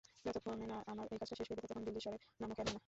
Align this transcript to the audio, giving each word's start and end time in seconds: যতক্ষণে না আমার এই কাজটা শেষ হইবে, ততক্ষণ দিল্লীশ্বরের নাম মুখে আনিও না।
যতক্ষণে 0.25 0.65
না 0.65 0.77
আমার 0.87 1.05
এই 1.11 1.17
কাজটা 1.17 1.35
শেষ 1.35 1.47
হইবে, 1.49 1.61
ততক্ষণ 1.61 1.83
দিল্লীশ্বরের 1.83 2.21
নাম 2.39 2.47
মুখে 2.49 2.61
আনিও 2.61 2.73
না। 2.73 2.79